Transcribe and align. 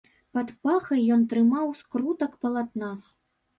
Пад 0.37 0.47
пахай 0.63 1.03
ён 1.17 1.27
трымаў 1.35 1.71
скрутак 1.83 2.31
палатна. 2.47 2.93